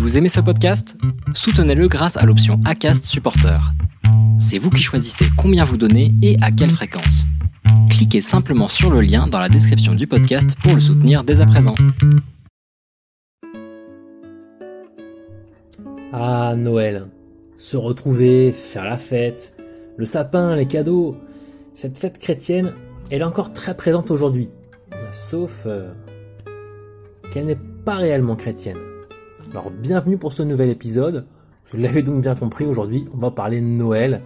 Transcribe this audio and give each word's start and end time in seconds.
Vous 0.00 0.16
aimez 0.16 0.30
ce 0.30 0.40
podcast? 0.40 0.96
Soutenez-le 1.34 1.86
grâce 1.86 2.16
à 2.16 2.24
l'option 2.24 2.58
ACAST 2.64 3.04
Supporter. 3.04 3.60
C'est 4.40 4.56
vous 4.56 4.70
qui 4.70 4.80
choisissez 4.80 5.26
combien 5.36 5.62
vous 5.62 5.76
donnez 5.76 6.14
et 6.22 6.38
à 6.40 6.50
quelle 6.50 6.70
fréquence. 6.70 7.26
Cliquez 7.90 8.22
simplement 8.22 8.68
sur 8.68 8.90
le 8.90 9.02
lien 9.02 9.26
dans 9.26 9.38
la 9.38 9.50
description 9.50 9.94
du 9.94 10.06
podcast 10.06 10.56
pour 10.62 10.74
le 10.74 10.80
soutenir 10.80 11.22
dès 11.22 11.42
à 11.42 11.46
présent. 11.46 11.74
Ah, 16.14 16.54
Noël. 16.56 17.08
Se 17.58 17.76
retrouver, 17.76 18.52
faire 18.52 18.84
la 18.84 18.96
fête, 18.96 19.54
le 19.98 20.06
sapin, 20.06 20.56
les 20.56 20.66
cadeaux. 20.66 21.14
Cette 21.74 21.98
fête 21.98 22.18
chrétienne, 22.18 22.72
elle 23.10 23.20
est 23.20 23.24
encore 23.24 23.52
très 23.52 23.76
présente 23.76 24.10
aujourd'hui. 24.10 24.48
Sauf 25.12 25.64
euh, 25.66 25.92
qu'elle 27.30 27.44
n'est 27.44 27.58
pas 27.84 27.96
réellement 27.96 28.34
chrétienne. 28.34 28.78
Alors 29.50 29.70
bienvenue 29.70 30.16
pour 30.16 30.32
ce 30.32 30.44
nouvel 30.44 30.68
épisode. 30.68 31.26
Vous 31.66 31.76
l'avez 31.76 32.02
donc 32.02 32.22
bien 32.22 32.36
compris, 32.36 32.66
aujourd'hui 32.66 33.08
on 33.12 33.18
va 33.18 33.32
parler 33.32 33.60
de 33.60 33.66
Noël. 33.66 34.22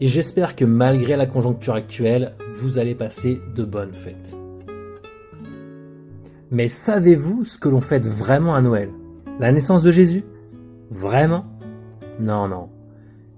Et 0.00 0.08
j'espère 0.08 0.56
que 0.56 0.64
malgré 0.64 1.14
la 1.14 1.26
conjoncture 1.26 1.74
actuelle, 1.74 2.34
vous 2.58 2.78
allez 2.78 2.96
passer 2.96 3.40
de 3.54 3.64
bonnes 3.64 3.92
fêtes. 3.92 4.36
Mais 6.50 6.68
savez-vous 6.68 7.44
ce 7.44 7.56
que 7.56 7.68
l'on 7.68 7.80
fête 7.80 8.08
vraiment 8.08 8.56
à 8.56 8.62
Noël? 8.62 8.90
La 9.38 9.52
naissance 9.52 9.84
de 9.84 9.92
Jésus? 9.92 10.24
Vraiment? 10.90 11.44
Non, 12.18 12.48
non. 12.48 12.68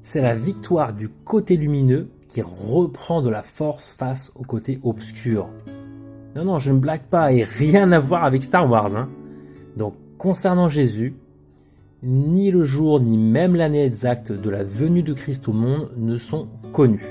C'est 0.03 0.23
la 0.23 0.35
victoire 0.35 0.95
du 0.95 1.11
côté 1.11 1.59
lumineux 1.59 2.09
qui 2.29 2.41
reprend 2.41 3.21
de 3.21 3.29
la 3.29 3.43
force 3.43 3.93
face 3.93 4.33
au 4.37 4.43
côté 4.43 4.81
obscur. 4.85 5.51
Non, 6.35 6.47
non, 6.47 6.59
je 6.59 6.73
ne 6.73 6.79
blague 6.79 7.05
pas 7.11 7.31
et 7.31 7.43
rien 7.43 7.93
à 7.93 7.99
voir 7.99 8.25
avec 8.25 8.43
Star 8.43 8.71
Wars. 8.71 8.97
Hein. 8.97 9.11
Donc 9.77 9.97
Concernant 10.23 10.69
Jésus, 10.69 11.17
ni 12.05 12.53
le 12.53 12.63
jour 12.63 13.01
ni 13.01 13.19
même 13.19 13.57
l'année 13.57 13.85
exacte 13.85 14.31
de 14.31 14.51
la 14.51 14.63
venue 14.63 15.03
de 15.03 15.15
Christ 15.15 15.49
au 15.49 15.53
monde 15.53 15.91
ne 15.97 16.17
sont 16.17 16.47
connus. 16.73 17.09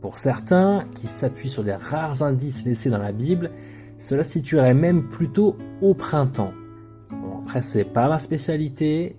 Pour 0.00 0.18
certains, 0.18 0.82
qui 0.96 1.06
s'appuient 1.06 1.48
sur 1.48 1.62
des 1.62 1.76
rares 1.76 2.24
indices 2.24 2.64
laissés 2.64 2.90
dans 2.90 2.98
la 2.98 3.12
Bible, 3.12 3.52
cela 4.00 4.24
situerait 4.24 4.74
même 4.74 5.10
plutôt 5.10 5.56
au 5.80 5.94
printemps. 5.94 6.50
Bon, 7.08 7.38
après, 7.44 7.62
c'est 7.62 7.84
pas 7.84 8.08
ma 8.08 8.18
spécialité, 8.18 9.14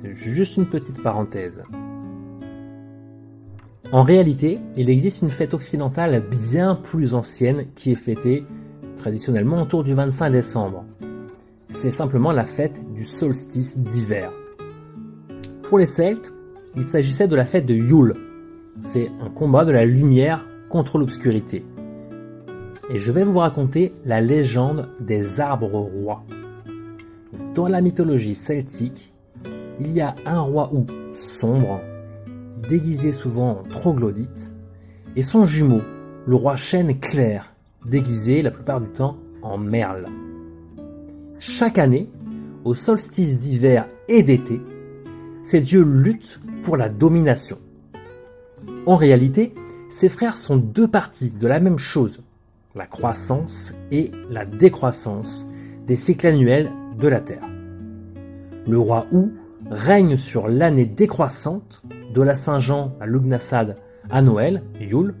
c'est 0.00 0.14
juste 0.14 0.56
une 0.56 0.66
petite 0.66 1.02
parenthèse. 1.02 1.64
En 3.90 4.04
réalité, 4.04 4.60
il 4.76 4.88
existe 4.88 5.22
une 5.22 5.30
fête 5.30 5.52
occidentale 5.52 6.22
bien 6.30 6.76
plus 6.76 7.16
ancienne 7.16 7.64
qui 7.74 7.90
est 7.90 7.96
fêtée 7.96 8.44
traditionnellement 8.98 9.62
autour 9.62 9.82
du 9.82 9.94
25 9.94 10.30
décembre 10.30 10.84
c'est 11.70 11.90
simplement 11.90 12.32
la 12.32 12.44
fête 12.44 12.80
du 12.92 13.04
solstice 13.04 13.78
d'hiver. 13.78 14.30
Pour 15.62 15.78
les 15.78 15.86
Celtes, 15.86 16.32
il 16.76 16.84
s'agissait 16.84 17.28
de 17.28 17.36
la 17.36 17.46
fête 17.46 17.64
de 17.64 17.74
Yule. 17.74 18.16
C'est 18.80 19.10
un 19.20 19.30
combat 19.30 19.64
de 19.64 19.72
la 19.72 19.86
lumière 19.86 20.44
contre 20.68 20.98
l'obscurité. 20.98 21.64
Et 22.90 22.98
je 22.98 23.12
vais 23.12 23.24
vous 23.24 23.38
raconter 23.38 23.92
la 24.04 24.20
légende 24.20 24.88
des 25.00 25.40
arbres 25.40 25.78
rois. 25.78 26.24
Dans 27.54 27.68
la 27.68 27.80
mythologie 27.80 28.34
celtique, 28.34 29.12
il 29.80 29.92
y 29.92 30.00
a 30.00 30.14
un 30.26 30.40
roi 30.40 30.70
ou 30.72 30.86
sombre, 31.14 31.80
déguisé 32.68 33.12
souvent 33.12 33.60
en 33.60 33.62
troglodyte, 33.62 34.52
et 35.16 35.22
son 35.22 35.44
jumeau, 35.44 35.80
le 36.26 36.34
roi 36.34 36.56
chêne 36.56 36.98
clair, 36.98 37.54
déguisé 37.86 38.42
la 38.42 38.50
plupart 38.50 38.80
du 38.80 38.88
temps 38.88 39.16
en 39.42 39.56
merle. 39.56 40.06
Chaque 41.42 41.78
année, 41.78 42.10
au 42.66 42.74
solstice 42.74 43.40
d'hiver 43.40 43.86
et 44.08 44.22
d'été, 44.22 44.60
ces 45.42 45.62
dieux 45.62 45.82
luttent 45.82 46.38
pour 46.62 46.76
la 46.76 46.90
domination. 46.90 47.58
En 48.84 48.94
réalité, 48.94 49.54
ces 49.88 50.10
frères 50.10 50.36
sont 50.36 50.58
deux 50.58 50.86
parties 50.86 51.30
de 51.30 51.46
la 51.46 51.58
même 51.58 51.78
chose, 51.78 52.22
la 52.74 52.84
croissance 52.84 53.72
et 53.90 54.10
la 54.28 54.44
décroissance 54.44 55.48
des 55.86 55.96
cycles 55.96 56.26
annuels 56.26 56.72
de 56.98 57.08
la 57.08 57.22
Terre. 57.22 57.48
Le 58.68 58.78
roi 58.78 59.06
Ou 59.10 59.32
règne 59.70 60.18
sur 60.18 60.46
l'année 60.46 60.84
décroissante 60.84 61.80
de 62.12 62.20
la 62.20 62.34
Saint-Jean 62.34 62.92
à 63.00 63.06
Lugnasad 63.06 63.78
à 64.10 64.20
Noël, 64.20 64.62
Yule, 64.78 65.14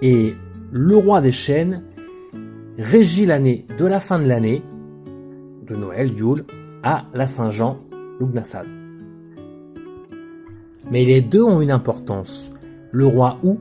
et 0.00 0.34
le 0.72 0.96
roi 0.96 1.20
des 1.20 1.30
chênes 1.30 1.82
régit 2.78 3.26
l'année 3.26 3.66
de 3.78 3.84
la 3.84 4.00
fin 4.00 4.18
de 4.18 4.26
l'année 4.26 4.62
de 5.68 5.76
Noël, 5.76 6.12
Yule, 6.12 6.44
à 6.82 7.06
la 7.14 7.26
Saint-Jean, 7.26 7.78
Lugnasad. 8.20 8.66
Mais 10.90 11.04
les 11.04 11.20
deux 11.20 11.42
ont 11.42 11.60
une 11.60 11.70
importance. 11.70 12.52
Le 12.92 13.06
roi 13.06 13.38
Ou 13.42 13.58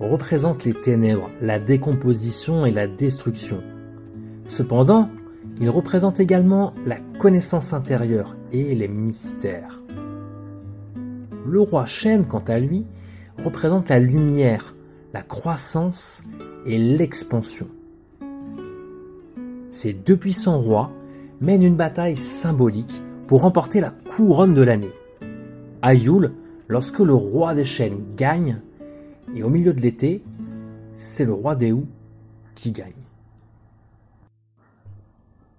représente 0.00 0.64
les 0.64 0.74
ténèbres, 0.74 1.30
la 1.40 1.58
décomposition 1.58 2.66
et 2.66 2.70
la 2.70 2.86
destruction. 2.86 3.62
Cependant, 4.46 5.08
il 5.60 5.70
représente 5.70 6.20
également 6.20 6.74
la 6.84 6.98
connaissance 7.18 7.72
intérieure 7.72 8.36
et 8.52 8.74
les 8.74 8.88
mystères. 8.88 9.82
Le 11.46 11.60
roi 11.60 11.86
Chêne, 11.86 12.26
quant 12.26 12.44
à 12.46 12.58
lui, 12.58 12.84
représente 13.38 13.88
la 13.88 13.98
lumière, 13.98 14.74
la 15.14 15.22
croissance 15.22 16.24
et 16.66 16.78
l'expansion. 16.78 17.68
Ces 19.70 19.92
deux 19.92 20.16
puissants 20.16 20.60
rois 20.60 20.90
mène 21.40 21.62
une 21.62 21.76
bataille 21.76 22.16
symbolique 22.16 23.02
pour 23.26 23.42
remporter 23.42 23.80
la 23.80 23.90
couronne 23.90 24.54
de 24.54 24.62
l'année. 24.62 24.92
À 25.82 25.94
Yule, 25.94 26.32
lorsque 26.68 27.00
le 27.00 27.14
roi 27.14 27.54
des 27.54 27.64
chênes 27.64 28.04
gagne, 28.16 28.60
et 29.34 29.42
au 29.42 29.48
milieu 29.48 29.72
de 29.72 29.80
l'été, 29.80 30.22
c'est 30.94 31.24
le 31.24 31.32
roi 31.32 31.54
des 31.54 31.72
houes 31.72 31.86
qui 32.54 32.70
gagne. 32.70 32.92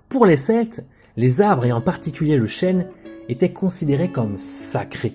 Pour 0.10 0.26
les 0.26 0.38
Celtes, 0.38 0.86
les 1.16 1.42
arbres 1.42 1.66
et 1.66 1.72
en 1.72 1.82
particulier 1.82 2.38
le 2.38 2.48
chêne 2.48 2.88
étaient 3.30 3.52
considérés 3.52 4.12
comme 4.12 4.38
sacrés. 4.38 5.14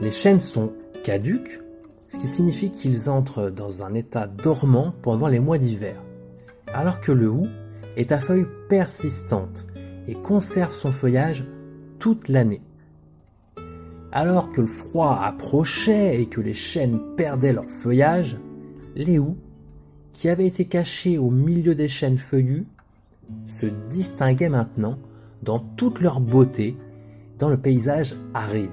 Les 0.00 0.10
chênes 0.10 0.40
sont 0.40 0.72
caduques, 1.04 1.60
ce 2.08 2.16
qui 2.16 2.28
signifie 2.28 2.70
qu'ils 2.70 3.10
entrent 3.10 3.50
dans 3.50 3.82
un 3.82 3.94
état 3.94 4.26
dormant 4.26 4.94
pendant 5.02 5.28
les 5.28 5.40
mois 5.40 5.58
d'hiver, 5.58 5.96
alors 6.72 7.00
que 7.00 7.12
le 7.12 7.28
hou 7.28 7.48
est 7.96 8.12
à 8.12 8.18
feuilles 8.18 8.46
persistantes 8.68 9.66
et 10.08 10.14
conserve 10.14 10.74
son 10.74 10.92
feuillage 10.92 11.44
toute 11.98 12.28
l'année. 12.28 12.62
Alors 14.10 14.52
que 14.52 14.60
le 14.60 14.66
froid 14.66 15.18
approchait 15.22 16.20
et 16.20 16.26
que 16.26 16.40
les 16.40 16.52
chênes 16.52 17.00
perdaient 17.16 17.52
leur 17.52 17.68
feuillage, 17.82 18.38
les 18.94 19.18
houes, 19.18 19.38
qui 20.12 20.28
avaient 20.28 20.46
été 20.46 20.66
cachés 20.66 21.18
au 21.18 21.30
milieu 21.30 21.74
des 21.74 21.88
chênes 21.88 22.18
feuillus, 22.18 22.66
se 23.46 23.66
distinguaient 23.66 24.48
maintenant 24.48 24.98
dans 25.42 25.58
toute 25.58 26.00
leur 26.00 26.20
beauté 26.20 26.76
dans 27.38 27.48
le 27.48 27.56
paysage 27.56 28.14
aride. 28.34 28.70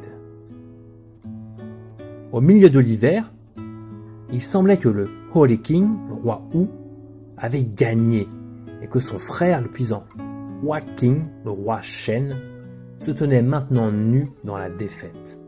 Au 2.31 2.41
milieu 2.41 2.69
de 2.69 2.79
l'hiver, 2.79 3.31
il 4.31 4.41
semblait 4.41 4.77
que 4.77 4.89
le 4.89 5.09
Holy 5.33 5.59
King, 5.59 5.87
le 6.09 6.13
roi 6.13 6.41
Hou, 6.53 6.67
avait 7.37 7.63
gagné 7.63 8.27
et 8.81 8.87
que 8.87 8.99
son 8.99 9.19
frère, 9.19 9.61
le 9.61 9.67
puissant 9.67 10.05
Waking, 10.63 11.23
le 11.45 11.51
roi 11.51 11.79
Shen, 11.81 12.35
se 12.99 13.11
tenait 13.11 13.41
maintenant 13.41 13.91
nu 13.91 14.31
dans 14.43 14.57
la 14.57 14.69
défaite. 14.69 15.39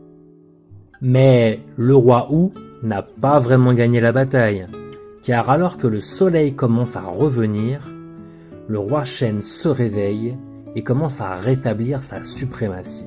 Mais 1.00 1.60
le 1.76 1.94
roi 1.94 2.28
Wu 2.30 2.50
n'a 2.82 3.02
pas 3.02 3.38
vraiment 3.38 3.74
gagné 3.74 4.00
la 4.00 4.12
bataille, 4.12 4.66
car 5.22 5.50
alors 5.50 5.76
que 5.76 5.86
le 5.86 6.00
soleil 6.00 6.54
commence 6.54 6.96
à 6.96 7.02
revenir, 7.02 7.90
le 8.68 8.78
roi 8.78 9.04
Shen 9.04 9.42
se 9.42 9.68
réveille 9.68 10.36
et 10.74 10.82
commence 10.82 11.20
à 11.20 11.34
rétablir 11.34 12.02
sa 12.02 12.22
suprématie. 12.22 13.06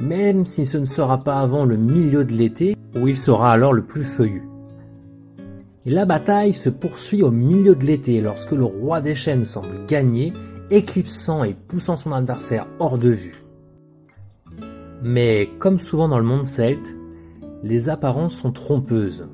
Même 0.00 0.44
si 0.44 0.66
ce 0.66 0.78
ne 0.78 0.84
sera 0.84 1.22
pas 1.22 1.38
avant 1.38 1.64
le 1.64 1.76
milieu 1.76 2.24
de 2.24 2.32
l'été, 2.32 2.76
où 2.96 3.08
il 3.08 3.16
sera 3.16 3.52
alors 3.52 3.72
le 3.72 3.82
plus 3.82 4.04
feuillu. 4.04 4.42
La 5.88 6.04
bataille 6.04 6.52
se 6.52 6.68
poursuit 6.68 7.22
au 7.22 7.30
milieu 7.30 7.76
de 7.76 7.84
l'été 7.84 8.20
lorsque 8.20 8.50
le 8.50 8.64
roi 8.64 9.00
des 9.00 9.14
chênes 9.14 9.44
semble 9.44 9.86
gagner, 9.86 10.32
éclipsant 10.68 11.44
et 11.44 11.54
poussant 11.54 11.96
son 11.96 12.10
adversaire 12.10 12.66
hors 12.80 12.98
de 12.98 13.10
vue. 13.10 13.44
Mais 15.04 15.48
comme 15.60 15.78
souvent 15.78 16.08
dans 16.08 16.18
le 16.18 16.24
monde 16.24 16.44
celte, 16.44 16.92
les 17.62 17.88
apparences 17.88 18.36
sont 18.36 18.50
trompeuses. 18.50 19.28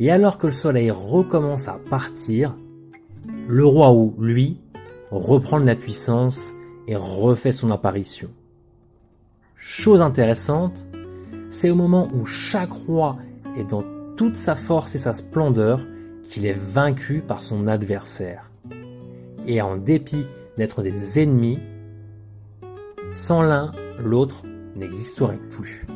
Et 0.00 0.10
alors 0.10 0.38
que 0.38 0.48
le 0.48 0.52
soleil 0.52 0.90
recommence 0.90 1.68
à 1.68 1.78
partir, 1.88 2.56
le 3.46 3.64
roi 3.64 3.92
ou 3.92 4.12
lui, 4.18 4.60
reprend 5.12 5.60
de 5.60 5.66
la 5.66 5.76
puissance 5.76 6.50
et 6.88 6.96
refait 6.96 7.52
son 7.52 7.70
apparition. 7.70 8.30
Chose 9.54 10.02
intéressante, 10.02 10.84
c'est 11.50 11.70
au 11.70 11.76
moment 11.76 12.08
où 12.12 12.26
chaque 12.26 12.72
roi 12.72 13.18
est 13.56 13.70
dans 13.70 13.84
toute 14.16 14.36
sa 14.36 14.56
force 14.56 14.96
et 14.96 14.98
sa 14.98 15.14
splendeur 15.14 15.86
qu'il 16.32 16.46
est 16.46 16.58
vaincu 16.58 17.20
par 17.20 17.42
son 17.42 17.68
adversaire. 17.68 18.50
Et 19.46 19.60
en 19.60 19.76
dépit 19.76 20.26
d'être 20.56 20.82
des 20.82 21.20
ennemis, 21.20 21.58
Sans 23.12 23.42
l'un, 23.42 23.72
l'autre 24.02 24.42
n'existerait 24.74 25.40
plus. 25.50 25.86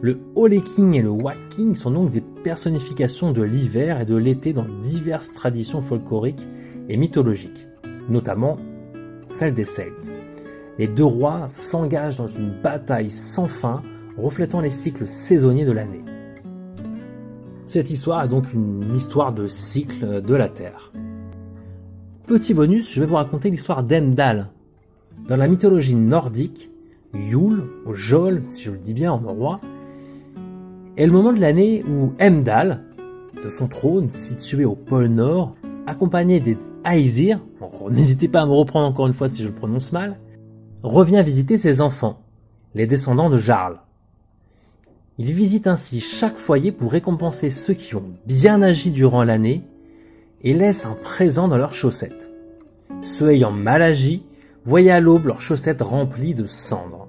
Le 0.00 0.20
King 0.60 0.94
et 0.94 1.02
le 1.02 1.10
Waking 1.10 1.74
sont 1.74 1.90
donc 1.90 2.12
des 2.12 2.20
personnifications 2.20 3.32
de 3.32 3.42
l'hiver 3.42 4.00
et 4.00 4.04
de 4.04 4.14
l'été 4.14 4.52
dans 4.52 4.66
diverses 4.80 5.32
traditions 5.32 5.82
folkloriques 5.82 6.46
et 6.88 6.96
mythologiques, 6.96 7.66
notamment 8.08 8.56
celle 9.28 9.54
des 9.54 9.64
Celtes. 9.64 10.12
Les 10.78 10.86
deux 10.86 11.04
rois 11.04 11.48
s'engagent 11.48 12.18
dans 12.18 12.28
une 12.28 12.52
bataille 12.62 13.10
sans 13.10 13.48
fin, 13.48 13.82
reflétant 14.16 14.60
les 14.60 14.70
cycles 14.70 15.08
saisonniers 15.08 15.66
de 15.66 15.72
l'année. 15.72 16.04
Cette 17.70 17.88
histoire 17.88 18.24
est 18.24 18.28
donc 18.28 18.52
une 18.52 18.96
histoire 18.96 19.32
de 19.32 19.46
cycle 19.46 20.22
de 20.22 20.34
la 20.34 20.48
Terre. 20.48 20.90
Petit 22.26 22.52
bonus, 22.52 22.92
je 22.92 22.98
vais 22.98 23.06
vous 23.06 23.14
raconter 23.14 23.48
l'histoire 23.48 23.84
d'Emdal. 23.84 24.48
Dans 25.28 25.36
la 25.36 25.46
mythologie 25.46 25.94
nordique, 25.94 26.72
Yule, 27.14 27.62
ou 27.86 27.94
Jol, 27.94 28.42
si 28.44 28.64
je 28.64 28.72
le 28.72 28.78
dis 28.78 28.92
bien 28.92 29.12
en 29.12 29.18
roi, 29.18 29.60
est 30.96 31.06
le 31.06 31.12
moment 31.12 31.32
de 31.32 31.38
l'année 31.38 31.84
où 31.88 32.12
Emdal, 32.20 32.82
de 33.40 33.48
son 33.48 33.68
trône 33.68 34.10
situé 34.10 34.64
au 34.64 34.74
pôle 34.74 35.06
Nord, 35.06 35.54
accompagné 35.86 36.40
des 36.40 36.58
Aesir, 36.84 37.38
n'hésitez 37.88 38.26
pas 38.26 38.40
à 38.40 38.46
me 38.46 38.50
reprendre 38.50 38.88
encore 38.88 39.06
une 39.06 39.14
fois 39.14 39.28
si 39.28 39.44
je 39.44 39.48
le 39.48 39.54
prononce 39.54 39.92
mal, 39.92 40.18
revient 40.82 41.22
visiter 41.24 41.56
ses 41.56 41.80
enfants, 41.80 42.18
les 42.74 42.88
descendants 42.88 43.30
de 43.30 43.38
Jarl. 43.38 43.78
Il 45.22 45.34
visite 45.34 45.66
ainsi 45.66 46.00
chaque 46.00 46.38
foyer 46.38 46.72
pour 46.72 46.92
récompenser 46.92 47.50
ceux 47.50 47.74
qui 47.74 47.94
ont 47.94 48.14
bien 48.24 48.62
agi 48.62 48.90
durant 48.90 49.22
l'année 49.22 49.62
et 50.40 50.54
laisse 50.54 50.86
un 50.86 50.94
présent 50.94 51.46
dans 51.46 51.58
leurs 51.58 51.74
chaussettes. 51.74 52.30
Ceux 53.02 53.30
ayant 53.30 53.52
mal 53.52 53.82
agi 53.82 54.22
voyaient 54.64 54.92
à 54.92 55.00
l'aube 55.00 55.26
leurs 55.26 55.42
chaussettes 55.42 55.82
remplies 55.82 56.34
de 56.34 56.46
cendres. 56.46 57.06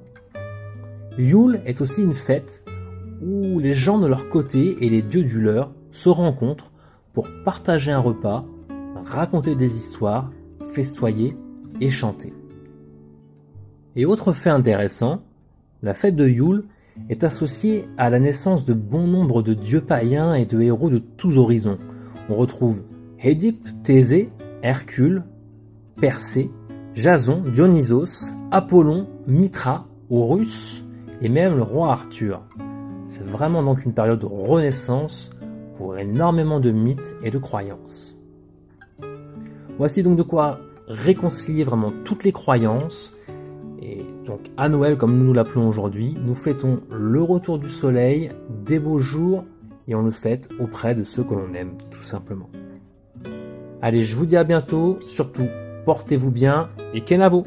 Yule 1.17 1.61
est 1.65 1.79
aussi 1.79 2.03
une 2.03 2.13
fête 2.13 2.65
où 3.21 3.59
les 3.59 3.71
gens 3.71 3.97
de 3.97 4.07
leur 4.07 4.27
côté 4.27 4.75
et 4.85 4.89
les 4.89 5.03
dieux 5.03 5.23
du 5.23 5.39
leur 5.39 5.71
se 5.93 6.09
rencontrent 6.09 6.73
pour 7.13 7.29
partager 7.45 7.93
un 7.93 7.99
repas, 7.99 8.43
raconter 9.05 9.55
des 9.55 9.77
histoires, 9.77 10.29
festoyer 10.73 11.37
et 11.79 11.89
chanter. 11.89 12.33
Et 13.95 14.05
autre 14.05 14.33
fait 14.33 14.49
intéressant, 14.49 15.21
la 15.81 15.93
fête 15.93 16.17
de 16.17 16.27
Yule 16.27 16.65
est 17.09 17.23
associée 17.23 17.85
à 17.97 18.09
la 18.09 18.19
naissance 18.19 18.65
de 18.65 18.73
bon 18.73 19.07
nombre 19.07 19.41
de 19.41 19.53
dieux 19.53 19.81
païens 19.81 20.33
et 20.33 20.45
de 20.45 20.61
héros 20.61 20.89
de 20.89 20.99
tous 20.99 21.37
horizons. 21.37 21.77
On 22.29 22.35
retrouve 22.35 22.83
Édipe, 23.21 23.67
Thésée, 23.83 24.29
Hercule, 24.63 25.23
Persée, 25.99 26.49
Jason, 26.93 27.43
Dionysos, 27.53 28.31
Apollon, 28.51 29.07
Mitra, 29.27 29.87
Horus 30.09 30.83
et 31.21 31.29
même 31.29 31.55
le 31.55 31.63
roi 31.63 31.91
Arthur. 31.91 32.41
C'est 33.05 33.25
vraiment 33.25 33.63
donc 33.63 33.85
une 33.85 33.93
période 33.93 34.19
de 34.19 34.25
renaissance 34.25 35.31
pour 35.77 35.97
énormément 35.97 36.59
de 36.59 36.71
mythes 36.71 37.15
et 37.23 37.31
de 37.31 37.37
croyances. 37.37 38.17
Voici 39.77 40.03
donc 40.03 40.17
de 40.17 40.23
quoi 40.23 40.59
réconcilier 40.87 41.63
vraiment 41.63 41.91
toutes 42.03 42.23
les 42.23 42.31
croyances. 42.31 43.15
Donc 44.25 44.39
à 44.57 44.69
Noël, 44.69 44.97
comme 44.97 45.17
nous 45.17 45.33
l'appelons 45.33 45.67
aujourd'hui, 45.67 46.15
nous 46.23 46.35
fêtons 46.35 46.81
le 46.91 47.21
retour 47.21 47.57
du 47.57 47.69
soleil, 47.69 48.29
des 48.65 48.79
beaux 48.79 48.99
jours, 48.99 49.45
et 49.87 49.95
on 49.95 50.03
le 50.03 50.11
fête 50.11 50.49
auprès 50.59 50.95
de 50.95 51.03
ceux 51.03 51.23
que 51.23 51.33
l'on 51.33 51.53
aime, 51.53 51.73
tout 51.89 52.03
simplement. 52.03 52.49
Allez, 53.81 54.05
je 54.05 54.15
vous 54.15 54.25
dis 54.25 54.37
à 54.37 54.43
bientôt, 54.43 54.99
surtout 55.05 55.47
portez-vous 55.85 56.29
bien 56.29 56.69
et 56.93 57.01
kenavo 57.01 57.45